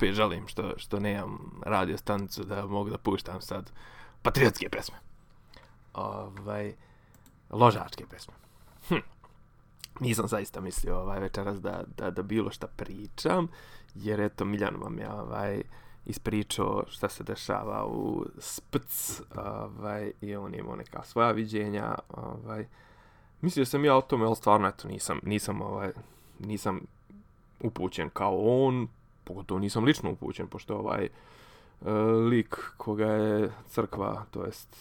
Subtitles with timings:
[0.00, 3.72] opet žalim što, što nemam radio stanicu da mogu da puštam sad
[4.22, 4.96] patriotske pesme.
[5.94, 6.74] Ovaj,
[7.50, 8.34] ložačke pesme.
[8.88, 8.94] Hm.
[10.00, 13.48] Nisam zaista mislio ovaj večeras da, da, da bilo šta pričam,
[13.94, 15.62] jer eto Miljan vam je ovaj,
[16.06, 21.94] ispričao šta se dešava u SPC ovaj, i on imao neka svoja viđenja.
[22.08, 22.66] Ovaj,
[23.40, 25.92] mislio sam ja o tome, ali stvarno eto, nisam, nisam, ovaj,
[26.38, 26.80] nisam
[27.60, 28.88] upućen kao on,
[29.24, 31.10] pogotovo nisam lično upućen, pošto ovaj e,
[32.30, 34.76] lik koga je crkva, to jest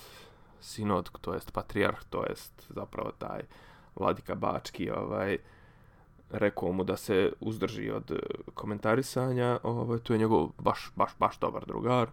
[0.61, 3.41] sinod, to jest patrijarh, to jest zapravo taj
[3.95, 5.37] vladika Bački, ovaj,
[6.29, 8.11] rekao mu da se uzdrži od
[8.53, 12.09] komentarisanja, ovaj, to je njegov baš, baš, baš dobar drugar,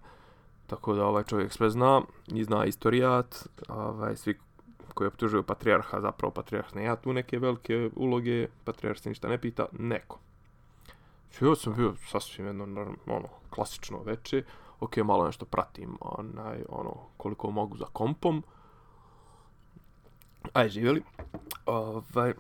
[0.66, 4.38] tako da ovaj čovjek sve zna i zna istorijat, ovaj, svi
[4.94, 9.38] koji optužuju patrijarha, zapravo patrijarh ne ja tu neke velike uloge, patrijarh se ništa ne
[9.38, 10.18] pita, neko.
[11.40, 14.44] Ja sam bio sasvim jedno, ono, klasično veče,
[14.80, 18.44] ok, malo nešto pratim, onaj, ono, koliko mogu za kompom.
[20.52, 21.02] Aj, živjeli.
[21.66, 22.34] Ovaj,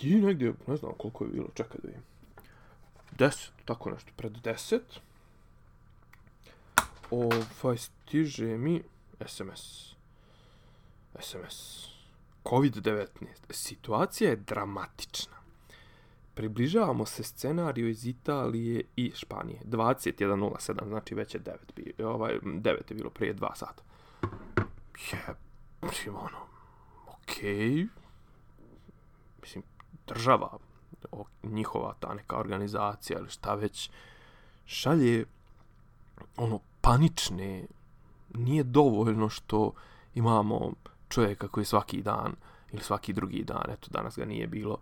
[0.00, 2.02] I negdje, ne znam koliko je bilo, čekaj da vidim.
[3.18, 5.00] Deset, tako nešto, pred deset.
[7.10, 8.82] Ovaj, stiže mi
[9.26, 9.94] SMS.
[11.20, 11.88] SMS.
[12.44, 13.06] COVID-19.
[13.50, 15.43] Situacija je dramatična.
[16.34, 19.60] Približavamo se scenariju iz Italije i Španije.
[19.64, 23.82] 21.07, znači već je 9, bi, ovaj, 9 je bilo prije 2 sata.
[25.12, 25.34] Je,
[25.82, 26.38] mislim, ono,
[27.06, 27.70] okej.
[27.70, 27.88] Okay.
[29.42, 29.64] Mislim,
[30.06, 30.58] država,
[31.42, 33.90] njihova ta neka organizacija ili šta već,
[34.64, 35.24] šalje
[36.36, 37.66] ono panične,
[38.34, 39.72] nije dovoljno što
[40.14, 40.72] imamo
[41.08, 42.32] čovjeka koji svaki dan
[42.72, 44.78] ili svaki drugi dan, eto danas ga nije bilo,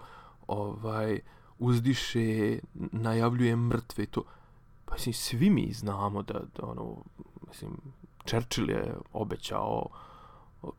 [0.46, 1.20] ovaj,
[1.62, 4.24] uzdiše, najavljuje mrtve to.
[4.84, 6.96] Pa mislim, svi mi znamo da, da ono,
[7.48, 7.70] mislim,
[8.26, 9.88] Churchill je obećao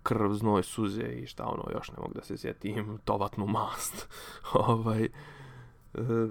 [0.04, 4.08] krv, znoj, suze i šta ono, još ne mogu da se sjetim, tovatnu mast.
[4.54, 6.28] ovaj, eh,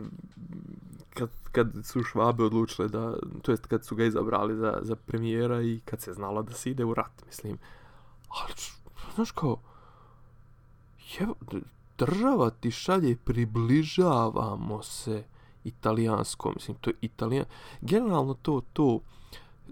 [1.14, 5.62] kad, kad su švabe odlučile da, to jest kad su ga izabrali za, za premijera
[5.62, 7.58] i kad se znalo da se ide u rat, mislim.
[8.28, 8.52] Ali,
[9.14, 9.60] znaš kao,
[10.98, 11.26] je,
[12.06, 15.24] država ti šalje približavamo se
[15.64, 17.44] italijanskom, mislim, to je italijan,
[17.80, 19.00] generalno to, to,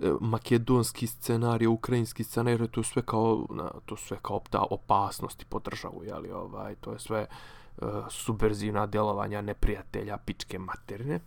[0.02, 5.58] e, makedonski scenarij, ukrajinski scenarij, to sve kao, na, to sve kao ta opasnosti po
[5.58, 11.20] državu, jeli, ovaj, to je sve uh, subverzivna djelovanja neprijatelja, pičke materne.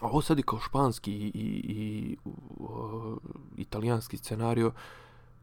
[0.00, 2.16] A ovo sad i kao španski i, i, i
[2.58, 3.16] uh,
[3.56, 4.70] italijanski scenarij,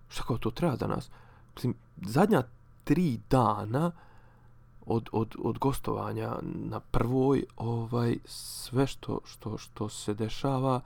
[0.10, 1.10] šta kao to treba danas?
[1.56, 2.44] Mislim, zadnja
[2.84, 4.11] tri dana uh,
[4.86, 10.82] od, od, od gostovanja na prvoj ovaj sve što, što, što se dešava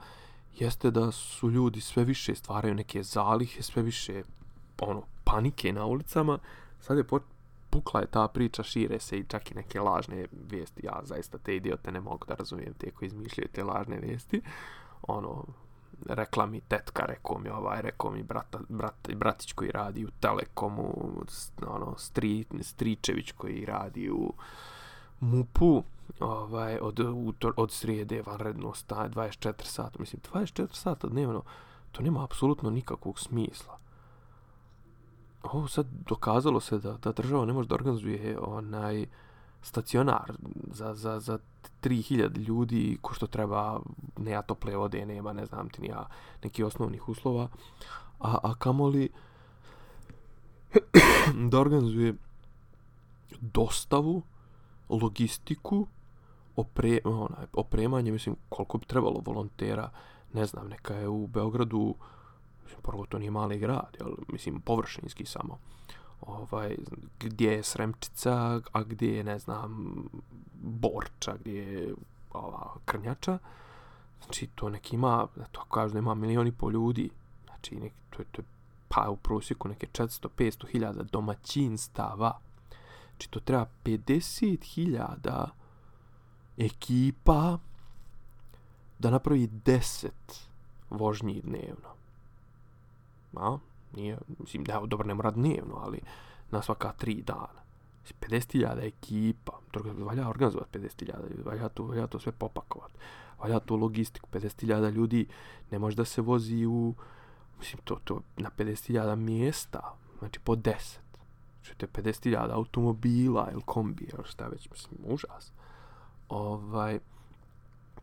[0.58, 4.22] jeste da su ljudi sve više stvaraju neke zalihe, sve više
[4.80, 6.38] ono panike na ulicama.
[6.80, 7.20] Sad je po,
[7.70, 10.86] pukla je ta priča, šire se i čak i neke lažne vijesti.
[10.86, 14.40] Ja zaista te idiote ne mogu da razumijem te koji izmišljaju te lažne vijesti.
[15.02, 15.44] Ono,
[16.04, 21.12] rekla mi tetka, rekao mi ovaj, rekao mi brata, brat, bratić koji radi u Telekomu,
[21.66, 24.32] ono, stri, Stričević koji radi u
[25.20, 25.82] MUPU,
[26.20, 29.96] ovaj, od, utor, od srijede vanredno staje 24 sata.
[29.98, 31.42] Mislim, 24 sata dnevno,
[31.92, 33.78] to nema apsolutno nikakvog smisla.
[35.42, 39.06] Ovo sad dokazalo se da, da država ne može da organizuje onaj
[39.66, 40.32] stacionar
[40.72, 41.38] za, za, za
[41.82, 43.80] 3000 ljudi ko što treba
[44.16, 46.06] nema tople vode, nema ne znam ti nija
[46.44, 47.48] neki osnovnih uslova
[48.20, 49.08] a, a kamoli
[51.50, 52.14] da organizuje
[53.40, 54.22] dostavu
[54.88, 55.86] logistiku
[56.56, 59.90] opre, onaj, opremanje mislim koliko bi trebalo volontera
[60.32, 61.94] ne znam neka je u Beogradu
[62.64, 65.58] mislim prvo to nije mali grad jel, mislim površinski samo
[66.20, 66.76] ovaj,
[67.20, 70.02] gdje je Sremčica, a gdje je, ne znam,
[70.62, 71.94] Borča, gdje je
[72.32, 73.38] ova, Krnjača.
[74.24, 77.10] Znači, to neki ima, to kažu da ima milioni po ljudi.
[77.44, 78.46] Znači, nek, to, je, to je
[78.88, 82.38] pa u prosjeku neke 400-500 hiljada domaćinstava.
[83.10, 85.50] Znači, to treba 50 hiljada
[86.56, 87.58] ekipa
[88.98, 90.08] da napravi 10
[90.90, 91.88] vožnji dnevno.
[93.36, 93.58] A?
[93.96, 96.00] Nije, mislim, da, dobro, ne mora dnevno, ali
[96.50, 97.66] na svaka tri dana.
[98.20, 102.94] 50.000 ekipa, to valja organizovati 50.000 valja to, valja to sve popakovati,
[103.38, 105.26] valja to logistiku, 50.000 ljudi
[105.70, 106.94] ne može da se vozi u,
[107.58, 110.72] mislim, to, to na 50.000 mjesta, znači po 10.
[111.64, 115.52] Znači, 50.000 automobila ili kombi, ili šta već, mislim, užas.
[116.28, 116.98] Ovaj,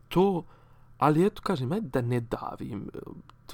[0.08, 0.44] to
[0.98, 2.90] Ali eto, kažem, ajde da ne davim.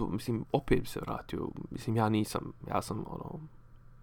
[0.00, 1.48] To, mislim, opet bi se vratio.
[1.70, 3.40] Mislim, ja nisam, ja sam, ono,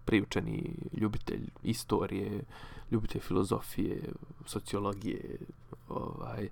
[0.04, 2.44] priučeni ljubitelj istorije,
[2.90, 4.12] ljubitelj filozofije,
[4.46, 5.38] sociologije,
[5.88, 6.48] ovaj,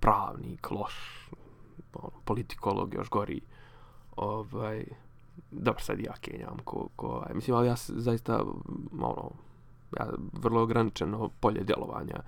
[0.00, 1.28] pravnik, loš,
[1.94, 3.40] ono, politikolog, još gori,
[4.16, 4.84] ovaj,
[5.50, 8.44] dobro, sad ja kenjam, ko, ko, ovaj, mislim, ali ja zaista,
[9.00, 9.30] ono,
[9.98, 12.22] ja vrlo ograničeno polje djelovanja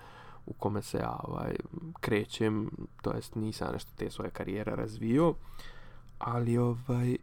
[0.47, 1.57] u kome se ja ovaj,
[2.01, 2.71] krećem,
[3.03, 5.35] to jest nisam nešto te svoje karijere razvio,
[6.19, 7.17] ali ovaj,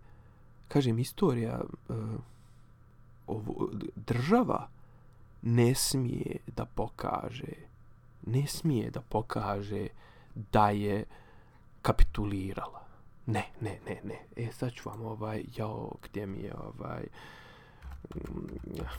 [0.68, 1.96] kažem, istorija, uh,
[3.28, 4.68] ovo, država
[5.42, 7.54] ne smije da pokaže,
[8.26, 9.88] ne smije da pokaže
[10.52, 11.06] da je
[11.82, 12.86] kapitulirala.
[13.26, 14.20] Ne, ne, ne, ne.
[14.36, 17.08] E, sad ću vam ovaj, jao, gdje mi je ovaj...
[18.74, 18.90] Ja.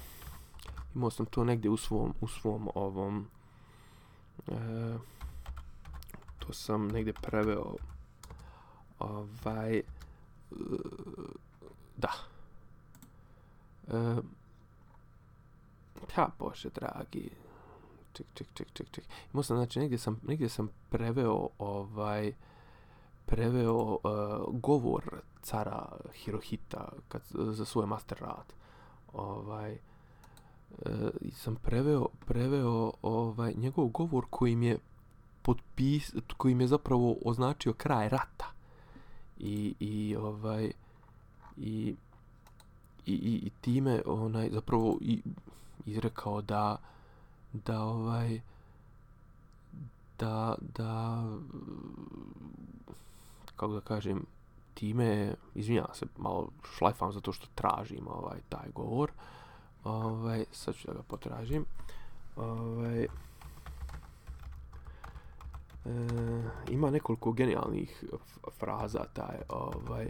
[0.94, 3.26] imao sam to negdje u svom, u svom ovom...
[4.48, 4.52] E,
[6.38, 7.76] to sam negdje preveo
[8.98, 9.76] ovaj...
[9.76, 9.82] E,
[11.96, 12.12] da.
[13.88, 14.16] E,
[16.16, 17.30] ja, Bože, dragi.
[18.12, 19.04] Ček, ček, ček, ček, ček.
[19.32, 22.32] Imao sam, znači, negdje sam, negdje sam preveo ovaj...
[23.26, 24.00] Preveo uh,
[24.60, 28.52] govor cara Hirohita kad, za svoj master rad.
[29.12, 29.78] Ovaj,
[30.70, 34.78] uh, sam preveo, preveo ovaj, njegov govor kojim je
[35.42, 38.55] potpis, kojim je zapravo označio kraj rata.
[39.38, 40.70] I, i ovaj
[41.56, 41.94] i
[43.06, 45.22] i, i, i time onaj zapravo i
[45.86, 46.76] izrekao da
[47.52, 48.40] da ovaj
[50.18, 51.22] da da
[53.56, 54.26] kako da kažem
[54.74, 59.10] time izvinjavam se malo šlajfam zato što tražim ovaj taj govor
[59.84, 61.64] ovaj sad ću da ga potražim
[62.36, 63.06] ovaj
[65.86, 68.04] e, ima nekoliko genijalnih
[68.58, 70.08] fraza taj ovaj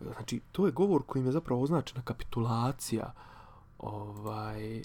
[0.00, 3.12] znači to je govor kojim je zapravo označena kapitulacija
[3.78, 4.82] ovaj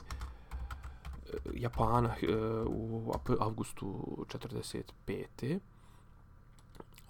[1.53, 2.35] Japana e,
[2.67, 5.59] u avgustu 45.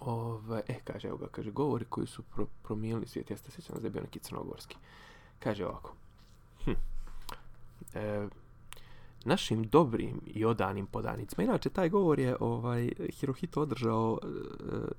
[0.00, 3.62] Ove, ovaj, e, kaže, evo ga, kaže, govori koji su pro, promijenili svijet, jeste se
[3.62, 4.76] sjećam da je bio neki crnogorski.
[5.38, 5.94] Kaže ovako.
[6.64, 6.70] Hm.
[7.94, 8.28] E,
[9.24, 11.44] našim dobrim i odanim podanicima.
[11.44, 14.26] Inače, taj govor je ovaj Hirohito održao e,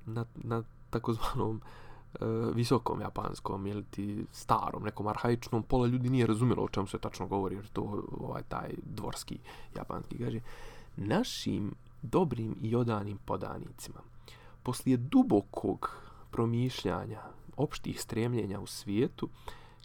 [0.06, 2.18] na, na takozvanom e,
[2.54, 7.26] visokom japanskom ili ti starom, nekom arhaičnom, pola ljudi nije razumjelo o čemu se tačno
[7.26, 9.38] govori, jer to ovaj taj dvorski
[9.76, 10.40] japanski kaže.
[10.96, 13.98] Našim dobrim i odanim podanicima,
[14.62, 15.90] poslije dubokog
[16.30, 17.20] promišljanja
[17.56, 19.28] opštih stremljenja u svijetu,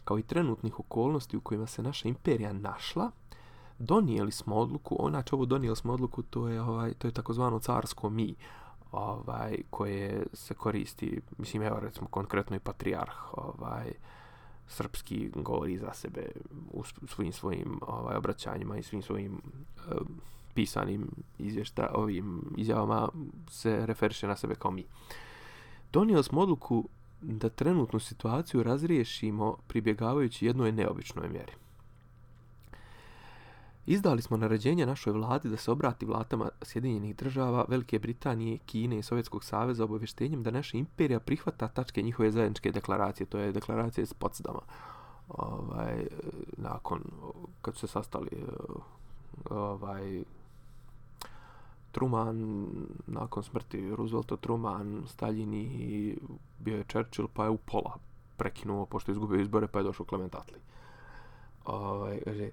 [0.04, 3.10] kao i trenutnih okolnosti u kojima se naša imperija našla,
[3.82, 8.10] donijeli smo odluku, onače ovo donijeli smo odluku, to je, ovaj, to je takozvano carsko
[8.10, 8.34] mi,
[8.92, 13.92] ovaj koje se koristi mislim evo recimo konkretno i patrijarh ovaj
[14.66, 16.30] srpski govori za sebe
[16.72, 19.32] u svojim svojim ovaj obraćanjima i svim svojim
[19.78, 19.94] eh,
[20.54, 23.08] pisanim izvješta ovim izjavama
[23.50, 24.84] se referiše na sebe kao mi.
[25.92, 26.88] Donijeli smo odluku
[27.20, 31.52] da trenutnu situaciju razriješimo pribjegavajući jednoj neobičnoj mjeri.
[33.86, 39.02] Izdali smo naređenje našoj vladi da se obrati vlatama Sjedinjenih država, Velike Britanije, Kine i
[39.02, 44.12] Sovjetskog saveza obavještenjem da naša imperija prihvata tačke njihove zajedničke deklaracije, to je deklaracija iz
[44.12, 44.60] Potsdama.
[45.28, 46.06] Ovaj,
[46.56, 47.00] nakon,
[47.62, 48.30] kad su se sastali
[49.50, 50.22] ovaj,
[51.92, 52.66] Truman,
[53.06, 56.16] nakon smrti Roosevelta, Truman, Stalin i
[56.58, 57.98] bio je Churchill, pa je u pola
[58.36, 60.60] prekinuo, pošto je izgubio izbore, pa je došao Clement Attlee.
[61.64, 62.50] Ovaj, kaže,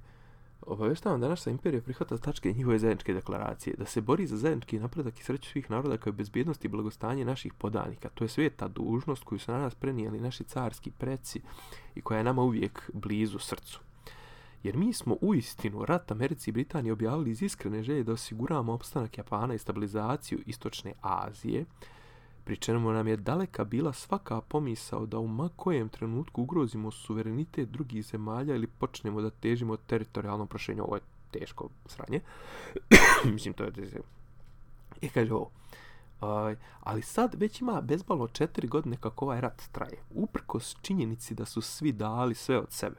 [0.62, 5.20] Obaveštavam da naša imperija prihvata tačke njihove zajedničke deklaracije, da se bori za zajednički napredak
[5.20, 8.10] i sreću svih naroda kao i bezbjednost i blagostanje naših podanika.
[8.10, 11.42] To je sveta dužnost koju su na nas prenijeli naši carski preci
[11.96, 13.80] i koja je nama uvijek blizu srcu.
[14.63, 18.74] Jer mi smo u istinu rat Americi i Britaniji objavili iz iskrene želje da osiguramo
[18.74, 21.66] opstanak Japana i stabilizaciju istočne Azije,
[22.50, 28.06] pri čemu nam je daleka bila svaka pomisao da u makojem trenutku ugrozimo suverenitet drugih
[28.06, 30.84] zemalja ili počnemo da težimo teritorijalnom prošenju.
[30.84, 31.01] Ovo je
[31.32, 32.20] teško sranje.
[33.34, 33.72] Mislim, to je...
[35.01, 35.51] I e, kaže ovo.
[36.22, 39.98] Uh, ali sad već ima bezbalo četiri godine kako ovaj rat traje.
[40.10, 42.98] Uprkos činjenici da su svi dali sve od sebe.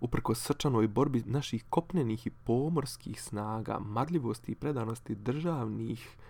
[0.00, 6.22] Uprkos srčanoj borbi naših kopnenih i pomorskih snaga, marljivosti i predanosti državnih uh,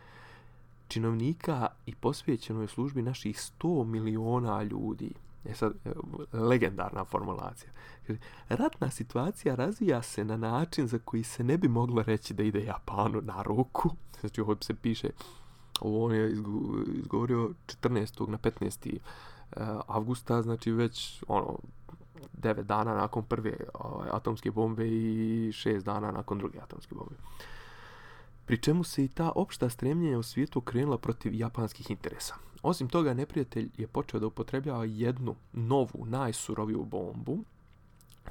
[0.92, 5.12] činovnika i posvećenoj službi naših 100 miliona ljudi.
[5.44, 5.90] E sad e,
[6.32, 7.70] legendarna formulacija.
[8.48, 12.64] Ratna situacija razvija se na način za koji se ne bi moglo reći da ide
[12.64, 13.90] Japanu na ruku.
[14.20, 15.10] Znači ovo se piše
[15.80, 16.32] ovo on je
[16.94, 17.50] izgovorio
[17.82, 18.28] 14.
[18.28, 18.96] na 15.
[18.96, 18.98] E,
[19.86, 21.58] avgusta, znači već ono
[22.38, 27.14] 9 dana nakon prve ovaj, atomske bombe i 6 dana nakon druge atomske bombe.
[28.46, 32.34] Pri čemu se i ta opšta stremljenja u svijetu krenula protiv japanskih interesa.
[32.62, 37.44] Osim toga, neprijatelj je počeo da upotrebljava jednu novu, najsuroviju bombu,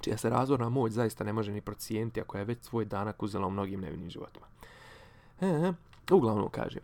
[0.02, 3.48] čija se razvorna moć zaista ne može ni procijeniti, ako je već svoj danak uzela
[3.48, 4.46] u mnogim nevinim životima.
[5.42, 5.74] E, e,
[6.12, 6.82] uglavnom kažem,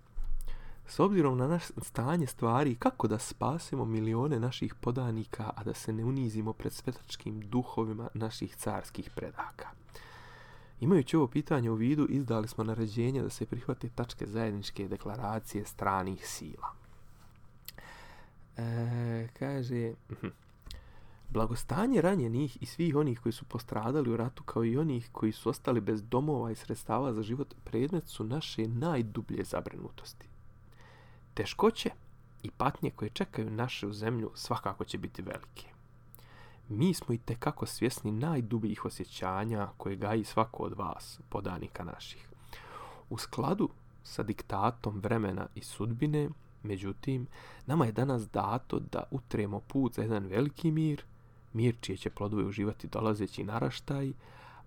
[0.87, 5.93] s obzirom na naš stanje stvari, kako da spasimo milione naših podanika, a da se
[5.93, 9.67] ne unizimo pred svetačkim duhovima naših carskih predaka?
[10.79, 16.27] Imajući ovo pitanje u vidu, izdali smo naređenje da se prihvate tačke zajedničke deklaracije stranih
[16.27, 16.67] sila.
[18.57, 20.27] E, kaže, mhm.
[21.29, 25.49] blagostanje ranjenih i svih onih koji su postradali u ratu, kao i onih koji su
[25.49, 30.27] ostali bez domova i sredstava za život, predmet su naše najdublje zabrinutosti.
[31.33, 31.89] Teškoće
[32.43, 35.76] i patnje koje čekaju našu zemlju svakako će biti velike.
[36.69, 42.29] Mi smo i tekako svjesni najdubljih osjećanja koje gaji svako od vas, podanika naših.
[43.09, 43.69] U skladu
[44.03, 46.29] sa diktatom vremena i sudbine,
[46.63, 47.27] međutim,
[47.65, 51.03] nama je danas dato da utremo put za jedan veliki mir,
[51.53, 54.13] mir čije će plodove uživati dolazeći naraštaj,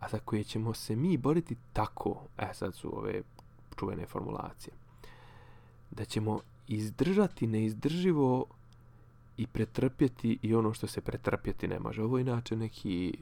[0.00, 3.22] a za koje ćemo se mi boriti tako, e sad su ove
[3.78, 4.74] čuvene formulacije,
[5.90, 8.46] da ćemo izdržati neizdrživo
[9.40, 12.02] i pretrpjeti i ono što se pretrpjeti ne može.
[12.02, 13.14] Ovo je inače neki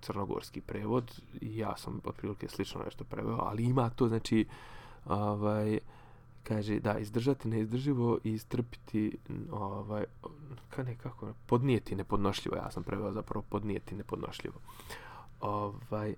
[0.00, 4.46] crnogorski prevod, ja sam otprilike slično nešto preveo, ali ima to, znači,
[5.06, 5.78] ovaj,
[6.42, 9.16] kaže, da, izdržati neizdrživo i istrpiti,
[9.50, 10.04] ovaj,
[10.70, 14.60] ka nekako, podnijeti nepodnošljivo, ja sam preveo zapravo podnijeti nepodnošljivo.
[15.40, 16.14] Ovaj,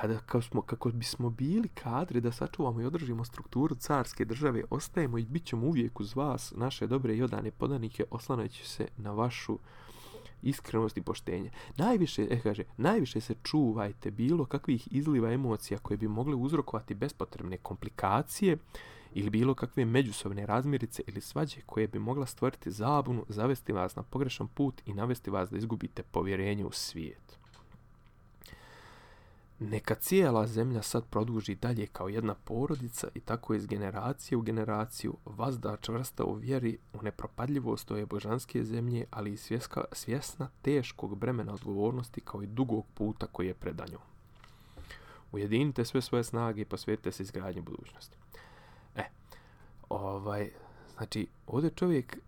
[0.00, 5.18] kada kao smo, kako bismo bili kadri da sačuvamo i održimo strukturu carske države, ostajemo
[5.18, 9.58] i bit ćemo uvijek uz vas, naše dobre i odane podanike, oslanajući se na vašu
[10.42, 11.50] iskrenost i poštenje.
[11.76, 17.56] Najviše, eh, kaže, najviše se čuvajte bilo kakvih izliva emocija koje bi mogle uzrokovati bespotrebne
[17.56, 18.56] komplikacije
[19.14, 24.02] ili bilo kakve međusobne razmirice ili svađe koje bi mogla stvoriti zabunu, zavesti vas na
[24.02, 27.37] pogrešan put i navesti vas da izgubite povjerenje u svijet.
[29.60, 35.16] Neka cijela zemlja sad produži dalje kao jedna porodica i tako iz generacije u generaciju
[35.24, 41.54] vazda čvrsta u vjeri u nepropadljivost ove božanske zemlje, ali i svjeska, svjesna teškog bremena
[41.54, 43.98] odgovornosti kao i dugog puta koji je predanju.
[45.32, 48.16] Ujedinite sve svoje snage i posvetite se izgradnji budućnosti.
[48.96, 49.04] E,
[49.88, 50.50] ovaj,
[50.96, 52.18] znači, ovdje čovjek,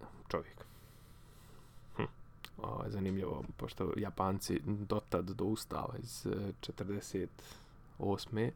[2.62, 8.50] ovaj, zanimljivo, pošto Japanci dotad do ustava iz eh, 48.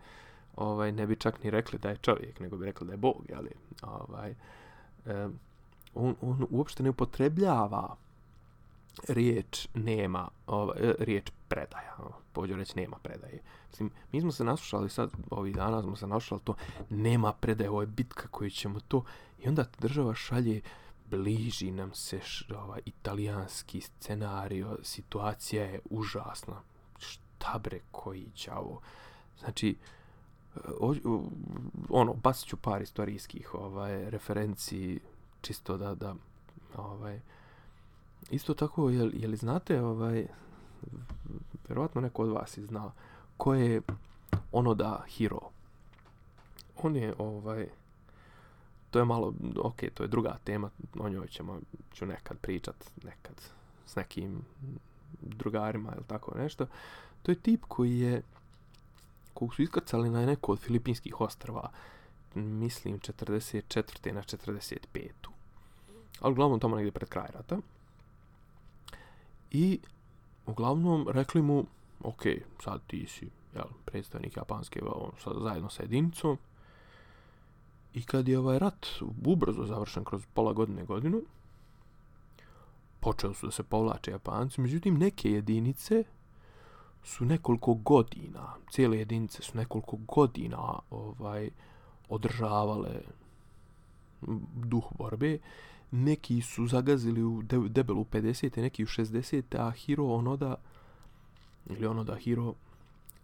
[0.57, 3.27] Ovaj, ne bi čak ni rekli da je čovjek, nego bi rekli da je Bog,
[3.37, 3.51] ali
[3.83, 4.35] ovaj,
[5.07, 5.29] eh,
[5.95, 7.97] on, on uopšte ne upotrebljava
[9.09, 13.41] riječ nema, ovaj, eh, riječ predaja, ono, pođu reći nema predaje.
[13.71, 16.55] Mislim, mi smo se naslušali sad, ovih dana smo se naslušali to,
[16.91, 19.05] nema predaje, ovo je bitka koju ćemo to,
[19.39, 20.61] i onda država šalje
[21.11, 22.21] bliži nam se
[22.57, 26.61] ovaj italijanski scenario, situacija je užasna.
[26.99, 28.81] Šta bre koji ćavo?
[29.39, 29.77] Znači,
[30.81, 31.23] o, o,
[31.89, 35.01] ono, basit ću par istorijskih ovaj, referenciji,
[35.41, 36.15] čisto da, da,
[36.77, 37.21] ovaj,
[38.31, 40.27] isto tako, je, je li znate, ovaj,
[41.69, 42.93] vjerovatno neko od vas je znao,
[43.37, 43.83] ko je
[44.53, 45.41] ono da hero?
[46.83, 47.69] On je, ovaj,
[48.95, 51.61] to je malo, ok, to je druga tema, o njoj ćemo,
[51.95, 53.35] ću nekad pričat, nekad
[53.87, 54.43] s nekim
[55.21, 56.67] drugarima ili tako nešto.
[57.23, 58.23] To je tip koji je,
[59.35, 61.71] kog su iskrcali na neko od filipinskih ostrava,
[62.35, 64.13] mislim 44.
[64.13, 64.79] na 45.
[66.21, 67.59] Ali uglavnom tamo negdje pred kraj rata.
[69.51, 69.81] I
[70.47, 71.67] uglavnom rekli mu,
[72.03, 72.23] ok,
[72.65, 76.39] sad ti si jel, predstavnik japanske, on, sad, zajedno sa jedinicom,
[77.95, 78.87] I kad je ovaj rat
[79.25, 81.23] ubrzo završen kroz pola godine godinu,
[83.01, 86.05] počeo su da se povlače Japanci, međutim neke jedinice
[87.03, 91.51] su nekoliko godina, cijele jedinice su nekoliko godina ovaj
[92.09, 93.01] održavale
[94.55, 95.39] duh borbe.
[95.91, 98.63] Neki su zagazili u debelu 50.
[98.63, 99.57] neki u 60.
[99.59, 100.55] a Hiro Onoda
[101.67, 102.55] ili Onoda Hiro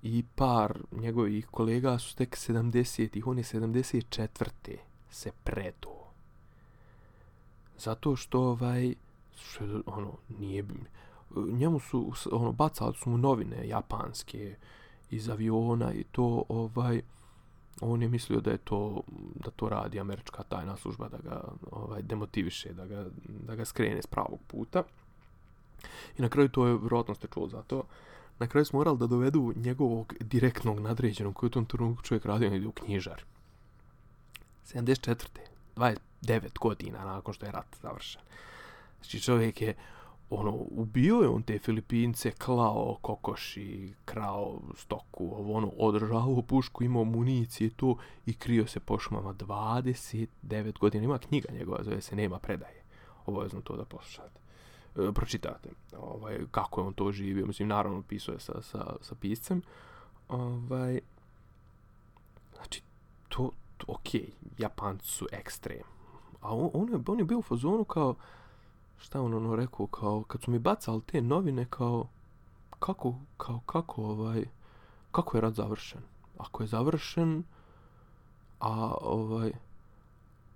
[0.02, 4.76] i par njegovih kolega su tek 70-ih, on je 74.
[5.10, 6.00] se predo.
[7.78, 8.94] Zato što ovaj,
[9.36, 10.64] što, ono, nije,
[11.36, 14.56] njemu su, ono, bacali su mu novine japanske
[15.10, 17.02] iz aviona i to, ovaj,
[17.80, 19.02] on je mislio da je to
[19.34, 23.06] da to radi američka tajna služba da ga ovaj demotiviše da ga
[23.46, 24.82] da ga skrene s pravog puta
[26.18, 27.82] i na kraju to je vjerojatno ste čuli za to
[28.40, 32.24] na kraju su morali da dovedu njegovog direktnog nadređenog koji je u tom trenutku čovjek
[32.24, 33.24] radio negdje u knjižar
[34.74, 35.26] 74.
[35.76, 38.22] 29 godina nakon što je rat završen
[39.00, 39.74] znači čovjek je
[40.30, 47.04] ono, ubio je on te Filipince, klao kokoši, krao stoku, ovo ono, održavao pušku, imao
[47.04, 51.04] municije to i krio se po šumama 29 godina.
[51.04, 52.82] Ima knjiga njegova, zove se Nema predaje.
[53.26, 54.39] Obavezno to da poslušate.
[54.96, 57.46] E, pročitate ovaj, kako je on to živio.
[57.46, 59.62] Mislim, naravno, pisao je sa, sa, sa piscem.
[60.28, 61.00] Ovaj,
[62.54, 62.82] znači,
[63.28, 65.82] to, to okej, Japanci su ekstrem.
[66.40, 68.14] A on, on, je, on je bio u fazonu kao,
[68.98, 72.08] šta on ono rekao, kao, kad su mi bacali te novine, kao,
[72.78, 74.44] kako, kao, kako, ovaj,
[75.10, 76.00] kako je rad završen?
[76.38, 77.42] Ako je završen,
[78.60, 79.52] a, ovaj,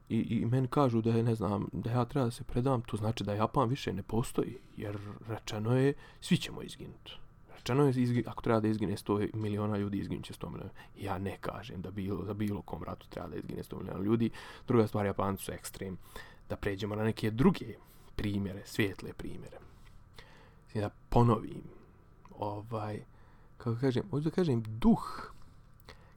[0.09, 2.97] i, i meni kažu da je, ne znam, da ja treba da se predam, to
[2.97, 7.13] znači da Japan više ne postoji, jer rečeno je, svi ćemo izginuti.
[7.57, 10.71] Rečeno je, izgi, ako treba da izgine 100 miliona ljudi, izginut će 100 miliona.
[11.01, 14.31] Ja ne kažem da bilo, za bilo kom ratu treba da izgine 100 miliona ljudi.
[14.67, 15.97] Druga stvar, Japanci su ekstrem.
[16.49, 17.75] Da pređemo na neke druge
[18.17, 19.59] primjere, svijetle primjere.
[20.65, 21.63] Znači da ponovim,
[22.39, 23.05] ovaj,
[23.57, 25.33] kako kažem, hoću da kažem, duh,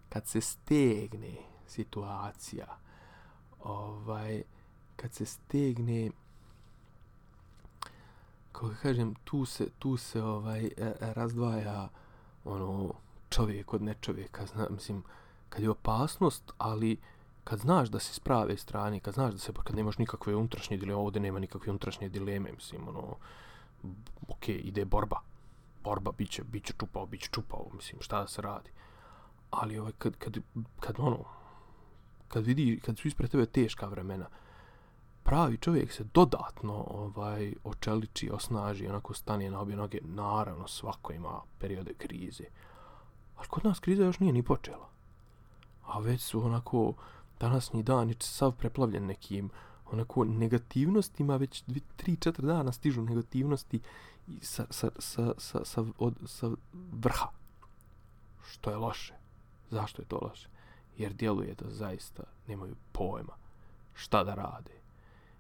[0.09, 1.35] kad se stegne
[1.67, 2.77] situacija,
[3.67, 4.43] ovaj,
[4.95, 6.11] kad se stegne,
[8.51, 11.89] kako kažem, tu se, tu se ovaj, e, e, razdvaja
[12.45, 12.93] ono,
[13.29, 15.03] čovjek od nečovjeka, zna, mislim,
[15.49, 16.97] kad je opasnost, ali
[17.43, 20.77] kad znaš da si s prave strane, kad znaš da se, kad nemaš nikakve unutrašnje
[20.77, 23.15] dileme, ovdje nema nikakve unutrašnje dileme, mislim, ono,
[24.27, 25.21] ok, ide borba,
[25.83, 28.69] borba, bit će, bit će čupao, bit će čupao, mislim, šta da se radi.
[29.51, 30.37] Ali ovaj, kad, kad,
[30.79, 31.23] kad, ono,
[32.27, 34.29] kad vidi, kad su ispred tebe teška vremena,
[35.23, 41.41] pravi čovjek se dodatno ovaj očeliči, osnaži, onako stane na obje noge, naravno svako ima
[41.59, 42.43] periode krize.
[43.35, 44.89] Ali kod nas kriza još nije ni počela.
[45.85, 46.93] A već su onako,
[47.39, 49.49] današnji dan je sav preplavljen nekim
[49.91, 53.79] onako negativnostima, već 3-4 dana stižu negativnosti
[54.41, 56.51] sa, sa, sa, sa, sa, od, sa
[56.91, 57.27] vrha.
[58.47, 59.13] Što je loše.
[59.69, 60.47] Zašto je to loše?
[60.97, 63.33] Jer djeluje da zaista nemaju pojma
[63.93, 64.71] šta da rade.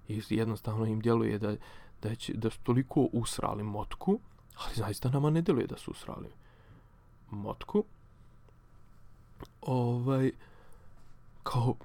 [0.07, 1.55] I jednostavno im djeluje da,
[2.01, 4.19] da, će, da su toliko usrali motku,
[4.55, 6.29] ali zaista nama ne djeluje da su usrali
[7.31, 7.83] motku.
[9.61, 10.31] Ovaj,
[11.43, 11.75] kao,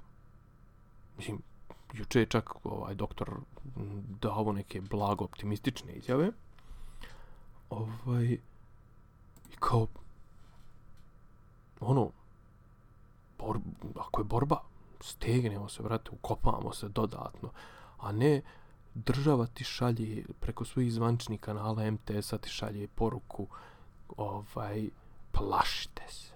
[1.17, 1.43] mislim,
[1.93, 3.31] juče je čak ovaj doktor
[4.21, 6.31] dao neke blago optimistične izjave.
[7.71, 8.25] Ovaj,
[9.53, 9.87] i kao,
[11.81, 12.11] ono,
[13.47, 13.61] bor,
[13.97, 14.61] ako je borba,
[15.01, 17.51] stegnemo se, vrate, ukopamo se dodatno,
[17.99, 18.43] a ne
[18.95, 23.47] država ti šalje preko svojih zvančnih kanala MTS-a ti šalje poruku
[24.17, 24.89] ovaj,
[25.33, 26.35] plašite se.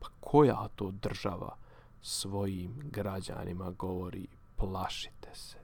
[0.00, 1.56] Pa koja to država?
[2.04, 4.26] svojim građanima govori
[4.56, 5.56] plašite se.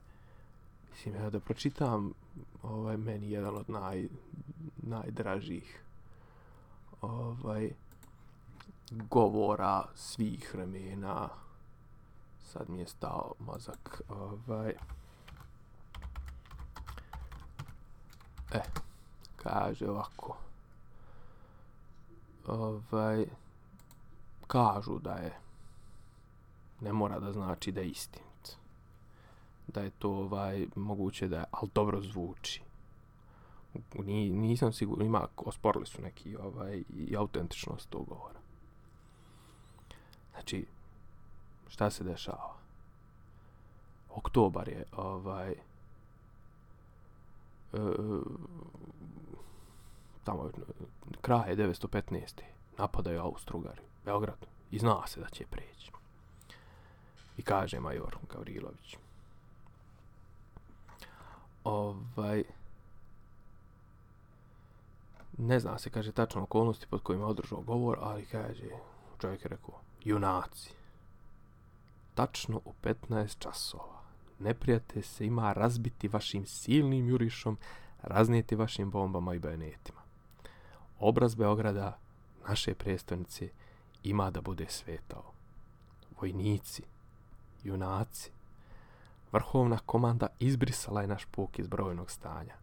[0.89, 2.13] Mislim, ja da pročitam
[2.63, 4.07] ovaj, meni jedan od naj,
[4.77, 5.83] najdražih
[7.01, 7.71] ovaj,
[8.91, 11.29] govora svih vremena.
[12.43, 14.01] Sad mi je stao mozak.
[14.09, 14.75] Ovaj.
[18.51, 18.61] E,
[19.35, 20.37] kaže ovako.
[22.47, 23.25] Ovaj,
[24.47, 25.39] kažu da je
[26.81, 28.57] ne mora da znači da je istinit.
[29.67, 32.61] Da je to ovaj, moguće da je, ali dobro zvuči.
[33.93, 38.40] Ni, nisam siguran, ima, osporili su neki ovaj, i autentičnost tog govora.
[40.41, 40.65] Znači,
[41.69, 42.53] šta se dešava?
[44.09, 45.55] Oktobar je, ovaj, e,
[47.73, 47.81] e
[50.23, 50.49] tamo,
[51.21, 52.41] kraj je 915.
[52.77, 55.91] napadaju Austrugari, Beograd, i zna se da će preći.
[57.37, 58.97] I kaže major Gavrilović.
[61.63, 62.43] Ovaj...
[65.37, 68.69] Ne zna se, kaže, tačno okolnosti pod kojima je održao govor, ali kaže,
[69.19, 70.69] čovjek je rekao, junaci.
[72.13, 74.01] Tačno u 15 časova.
[74.39, 77.57] Neprijate se ima razbiti vašim silnim jurišom,
[78.01, 80.01] raznijeti vašim bombama i bajonetima.
[80.99, 81.97] Obraz Beograda,
[82.47, 83.49] naše predstavnice,
[84.03, 85.23] ima da bude svetao.
[86.21, 86.83] Vojnici,
[87.63, 88.31] junaci.
[89.31, 92.55] Vrhovna komanda izbrisala je naš puk iz brojnog stanja.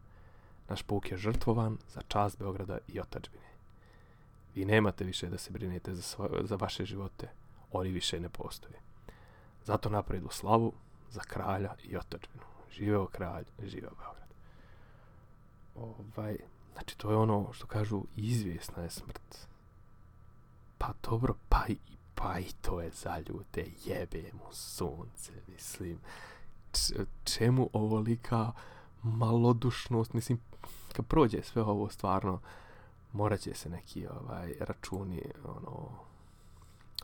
[0.69, 3.49] Naš puk je žrtvovan za čast Beograda i otačbine.
[4.55, 7.29] Vi nemate više da se brinete za, svoje, za vaše živote.
[7.73, 8.81] oni više ne postoje.
[9.65, 10.73] Zato napredu slavu
[11.11, 12.45] za kralja i otačbinu.
[12.73, 14.29] Živeo kralj, živeo Beograd.
[15.75, 16.37] Ovaj,
[16.73, 19.49] znači, to je ono što kažu, izvjesna je smrt.
[20.79, 21.77] Pa dobro, pa i,
[22.15, 25.99] pa i to je za ljude, jebe mu sunce, mislim.
[26.73, 26.93] Č
[27.25, 28.53] čemu ovolika
[29.03, 30.41] malodušnost, mislim,
[30.93, 32.41] kad prođe sve ovo stvarno,
[33.13, 35.91] morat će se neki ovaj računi ono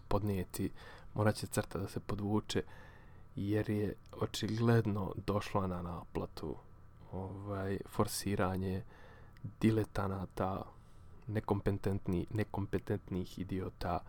[0.08, 0.70] podnijeti,
[1.14, 2.62] morat će crta da se podvuče,
[3.36, 6.56] jer je očigledno došla na naplatu
[7.12, 8.82] ovaj forsiranje
[9.60, 10.62] diletanata
[11.26, 14.00] nekompetentni, nekompetentnih idiota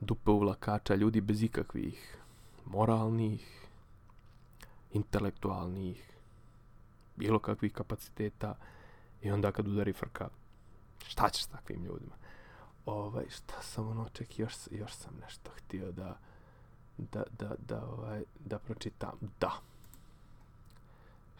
[0.00, 2.18] dupe uvlakača ljudi bez ikakvih
[2.64, 3.68] moralnih
[4.92, 6.18] intelektualnih
[7.16, 8.54] bilo kakvih kapaciteta
[9.22, 10.28] i onda kad udari frka
[11.06, 12.14] šta ćeš s takvim ljudima?
[12.86, 16.18] Ovaj šta sam ono ček još još sam nešto htio da
[16.98, 19.18] da da da ovaj da pročitam.
[19.40, 19.52] Da.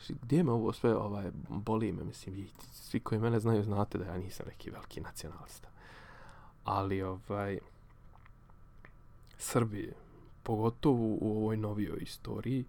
[0.09, 4.19] Gdje me ovo sve ovaj boli me mislim svi koji mene znaju znate da ja
[4.19, 5.69] nisam neki veliki nacionalista.
[6.65, 7.59] Ali ovaj
[9.39, 9.95] Srbije
[10.43, 12.65] pogotovo u ovoj novijoj istoriji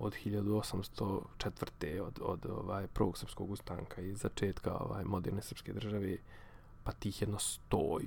[0.00, 2.00] od 1804.
[2.00, 6.16] od, od ovaj prvog srpskog ustanka i začetka ovaj moderne srpske države
[6.84, 8.00] pa tih jedno 100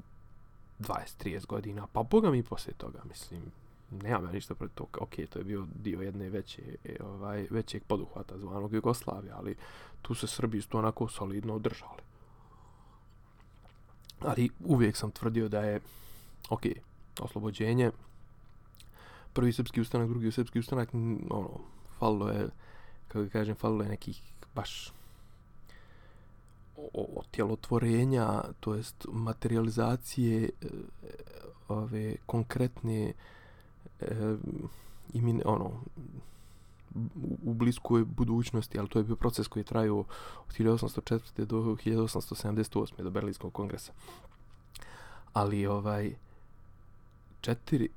[0.79, 3.41] 20-30 godina, pa boga mi poslije toga, mislim,
[3.91, 7.83] nemam ja ništa protiv toga, ok, to je bio dio jedne veće, e, ovaj, većeg
[7.83, 9.55] poduhvata zvanog Jugoslavije, ali
[10.01, 12.01] tu se Srbi isto onako solidno održali.
[14.19, 15.81] Ali uvijek sam tvrdio da je,
[16.49, 16.61] ok,
[17.19, 17.91] oslobođenje,
[19.33, 20.89] prvi srpski ustanak, drugi srpski ustanak,
[21.29, 21.49] ono,
[21.99, 22.49] falilo je,
[23.07, 24.21] kako kažem, falilo je nekih
[24.55, 24.93] baš
[27.15, 30.67] otjelotvorenja, to jest materializacije e,
[31.67, 33.13] ove konkretne
[33.99, 34.35] e,
[35.13, 35.71] imin, ono,
[37.43, 40.07] u bliskoj budućnosti, ali to je bio proces koji je trajao od
[40.57, 41.45] 1804.
[41.45, 43.03] do 1878.
[43.03, 43.91] do Berlinskog kongresa.
[45.33, 46.15] Ali ovaj
[47.41, 47.89] četiri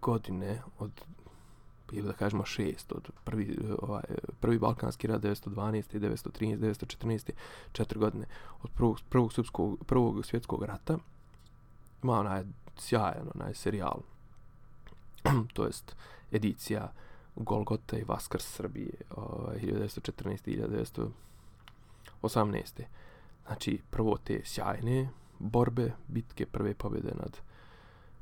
[0.00, 0.90] godine od
[1.92, 4.02] ili da kažemo šest od prvi, ovaj,
[4.40, 5.98] prvi Balkanski rad 912.
[5.98, 6.58] 913.
[6.58, 7.30] 914.
[7.72, 8.26] četiri godine
[8.62, 10.98] od prvog, prvog, srpskog, prvog svjetskog rata
[12.02, 12.42] ima onaj
[12.78, 14.00] sjajan onaj serijal
[15.54, 15.96] to jest
[16.32, 16.92] edicija
[17.36, 21.10] Golgota i Vaskar Srbije ovaj, 1914.
[22.22, 22.82] 1918.
[23.46, 27.36] Znači prvo te sjajne borbe, bitke, prve pobjede nad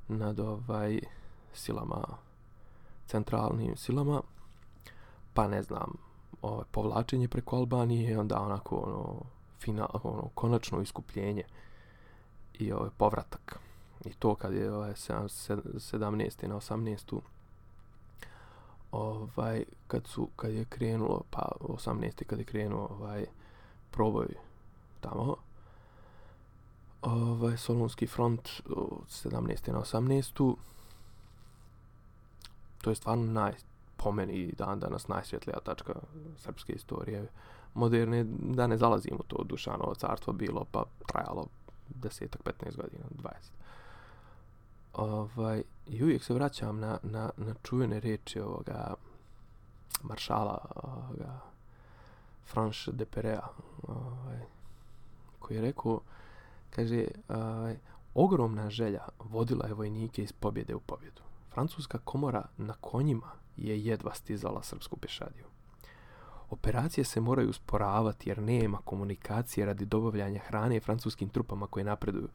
[0.09, 1.01] nad ovaj
[1.55, 2.05] silama
[3.09, 4.23] centralnim silama,
[5.35, 5.97] pa ne znam,
[6.43, 9.21] ovaj, povlačenje preko Albanije, onda onako ono,
[9.61, 11.45] final, ono, konačno iskupljenje
[12.55, 13.61] i ovaj, povratak.
[14.05, 16.47] I to kad je ovaj, 17.
[16.49, 17.21] na 18.
[18.93, 22.25] Ovaj, kad, su, kad je krenulo, pa 18.
[22.25, 23.27] kad je krenuo ovaj,
[23.91, 24.27] proboj
[25.01, 25.37] tamo,
[27.03, 29.73] ovaj, Solunski front 17.
[29.73, 30.55] na 18
[32.83, 33.53] to je stvarno naj,
[33.97, 35.95] po meni dan danas najsvjetlija tačka
[36.37, 37.27] srpske istorije
[37.75, 41.47] moderne, da ne zalazimo u to Dušanovo carstvo bilo, pa trajalo
[41.89, 43.31] desetak, 15 godina, 20.
[44.95, 48.95] Ovaj, I uvijek se vraćam na, na, na čuvene reči ovoga
[50.03, 51.41] maršala ovoga
[52.47, 53.47] Franš de Perea
[53.89, 54.41] ovaj,
[55.39, 56.01] koji je rekao
[56.71, 57.77] kaže ovaj,
[58.15, 61.28] ogromna želja vodila je vojnike iz pobjede u pobjedu
[61.59, 65.45] francuska komora na konjima je jedva stizala srpsku pešadiju.
[66.51, 72.29] Operacije se moraju usporavati jer nema komunikacije radi dobavljanja hrane francuskim trupama koje napreduju.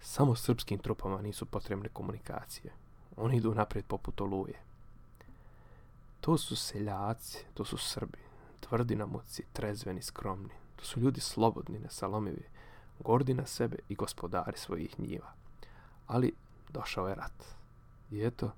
[0.00, 2.72] Samo srpskim trupama nisu potrebne komunikacije.
[3.16, 4.60] Oni idu napred poput oluje.
[6.20, 8.18] To su seljaci, to su Srbi,
[8.60, 10.54] tvrdi na muci, trezveni, skromni.
[10.76, 12.44] To su ljudi slobodni, nesalomivi,
[13.00, 15.32] gordi na sebe i gospodari svojih njiva.
[16.06, 16.32] Ali
[16.70, 17.61] došao je rat.
[18.12, 18.50] I eto,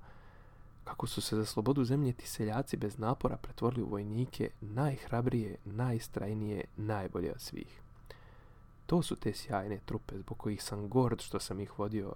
[0.83, 6.63] kako su se za slobodu zemlje ti seljaci bez napora pretvorili u vojnike najhrabrije, najstrajnije,
[6.77, 7.81] najbolje od svih.
[8.85, 12.13] To su te sjajne trupe zbog kojih sam gord što sam ih vodio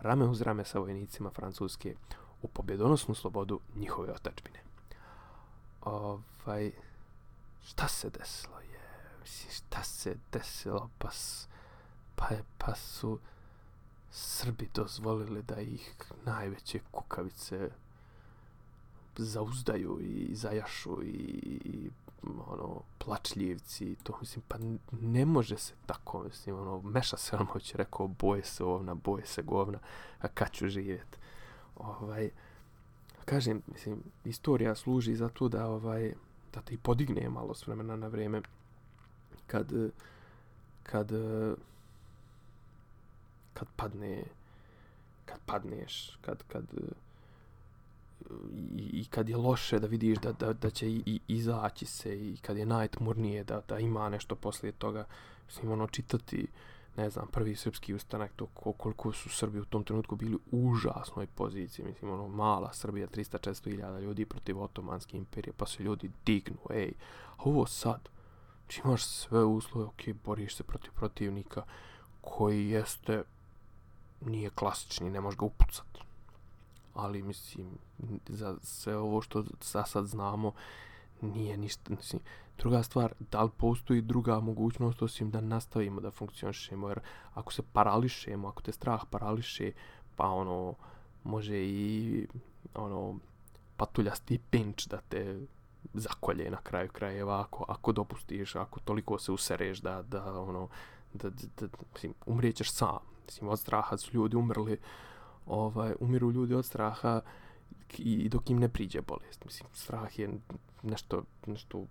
[0.00, 1.94] rame uz rame sa vojnicima Francuske
[2.42, 4.58] u pobjedonosnu slobodu njihove otačbine.
[5.80, 6.72] Ovaj,
[7.62, 8.80] šta se desilo je?
[9.50, 10.90] Šta se desilo?
[10.98, 11.08] Pa,
[12.16, 13.18] pa, pa su
[14.16, 17.70] Srbi dozvolili da ih najveće kukavice
[19.16, 21.08] zauzdaju i zajašu i,
[21.64, 21.90] i
[22.46, 24.56] ono, plačljivci, to mislim, pa
[25.00, 29.42] ne može se tako, mislim, ono, Meša Selmović je rekao, boje se ovna, boje se
[29.42, 29.78] govna,
[30.20, 31.18] a kad ću živjet?
[31.76, 32.30] Ovaj,
[33.24, 36.14] kažem, mislim, istorija služi za to da, ovaj,
[36.52, 38.42] da te i podigne malo s vremena na vrijeme
[39.46, 39.72] kad,
[40.82, 41.12] kad,
[43.54, 44.22] kad padne,
[45.24, 46.92] kad padneš, kad, kad, e,
[48.76, 52.32] i, i kad je loše da vidiš da, da, da će i, i, izaći se
[52.32, 55.04] i kad je najtmurnije da, da ima nešto poslije toga.
[55.46, 56.46] Mislim ono čitati
[56.96, 61.26] ne znam prvi srpski ustanak to koliko su Srbi u tom trenutku bili u užasnoj
[61.26, 61.84] poziciji.
[61.84, 66.92] Mislim ono mala Srbija 300-400 hiljada ljudi protiv otomanske imperije pa se ljudi dignu ej
[67.36, 68.08] a ovo sad?
[68.64, 71.62] Znači, imaš sve uslove ok boriš se protiv protivnika
[72.20, 73.22] koji jeste
[74.24, 76.00] nije klasični ne možeš ga upucati
[76.94, 77.78] ali mislim
[78.28, 80.52] za sve ovo što sa sad znamo
[81.20, 82.22] nije ništa mislim
[82.58, 86.88] druga stvar da li postoji druga mogućnost osim da nastavimo da funkcionišemo?
[86.88, 87.00] Jer
[87.34, 89.72] ako se parališemo ako te strah parališe
[90.16, 90.74] pa ono
[91.24, 92.26] može i
[92.74, 93.18] ono
[93.76, 95.40] patuljasti pinč da te
[95.94, 100.68] zakolje na kraju krajeva ako, ako dopustiš ako toliko se usereš da, da ono
[101.12, 104.78] da, da, da mislim, umrijećeš sam mislim, od straha su ljudi umrli
[105.46, 107.20] ovaj, umiru ljudi od straha
[107.98, 109.44] i dok im ne priđe bolest.
[109.44, 110.30] Mislim, strah je
[110.82, 111.86] nešto, nešto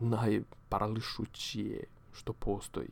[0.00, 2.88] najparališućije što postoji.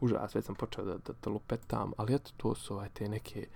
[0.00, 3.46] Užas, već sam počeo da, da, da lupetam, ali eto, to su ovaj, te neke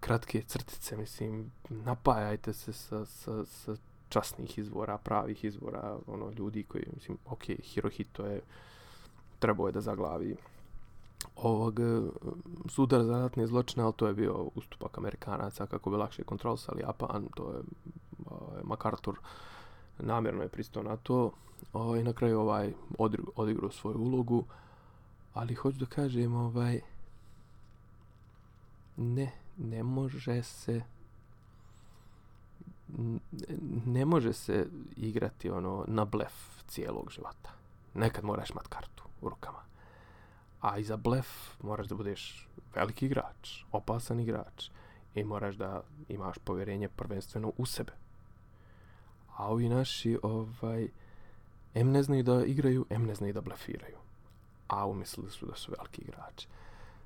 [0.00, 3.76] kratke crtice, mislim, napajajte se sa, sa, sa
[4.08, 8.40] časnih izvora, pravih izvora, ono, ljudi koji, mislim, ok, Hirohito je,
[9.38, 10.36] trebao je da zaglavi
[11.36, 12.02] ovog e,
[12.68, 17.28] sudar za ratne zločine, ali to je bio ustupak Amerikanaca kako bi lakše kontrolisali Japan,
[17.34, 17.58] to je
[18.26, 19.18] ovaj, MacArthur
[19.98, 21.32] namjerno je pristao na to
[21.72, 22.72] ovaj, na kraju ovaj
[23.36, 24.44] odigrao svoju ulogu,
[25.34, 26.80] ali hoću da kažem ovaj
[28.96, 30.82] ne, ne može se
[33.86, 37.50] ne može se igrati ono na blef cijelog života.
[37.94, 39.67] Nekad moraš mat kartu u rukama.
[40.60, 41.26] A i za blef
[41.62, 44.70] moraš da budeš veliki igrač, opasan igrač
[45.14, 47.92] i moraš da imaš povjerenje prvenstveno u sebe.
[49.36, 50.88] A ovi naši, ovaj,
[51.74, 53.96] em ne znaju da igraju, em ne znaju da blefiraju.
[54.68, 56.48] A umislili su da su veliki igrači.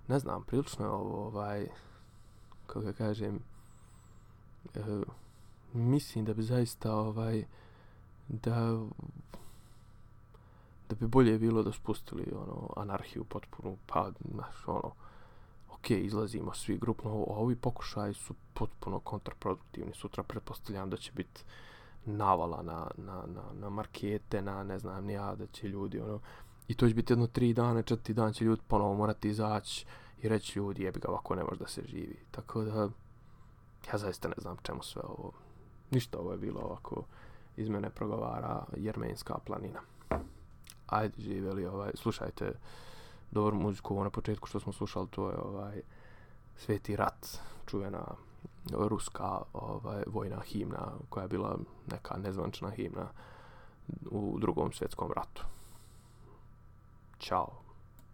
[0.08, 1.66] Ne znam, prilično je ovo, ovaj,
[2.66, 3.40] kako ga kažem,
[4.74, 4.80] e,
[5.72, 7.44] mislim da bi zaista, ovaj,
[8.28, 8.86] da
[10.94, 14.92] da bi bolje bilo da spustili ono anarhiju potpunu pa znaš ono
[15.70, 19.94] ok izlazimo svi grupno a ovi pokušaji su potpuno kontraproduktivni.
[19.94, 21.44] Sutra pretpostavljam da će biti
[22.04, 26.20] navala na, na, na, na markete na ne znam ni ja da će ljudi ono
[26.68, 29.86] i to će biti jedno tri dana četiri dan će ljudi ponovo morati izaći
[30.22, 32.18] i reći ljudi jebi ga ovako ne može da se živi.
[32.30, 32.90] Tako da
[33.92, 35.32] ja zaista ne znam čemu sve ovo
[35.90, 37.04] ništa ovo je bilo ovako
[37.56, 39.80] iz mene progovara jermenska planina
[40.92, 42.52] ajde živeli, ovaj, slušajte
[43.30, 45.82] dobru muziku, ovo na početku što smo slušali, to je ovaj
[46.56, 47.26] Sveti rat,
[47.66, 48.04] čuvena
[48.70, 51.58] ruska ovaj vojna himna koja je bila
[51.90, 53.06] neka nezvančna himna
[54.10, 55.42] u drugom svjetskom ratu.
[57.18, 57.61] Ćao.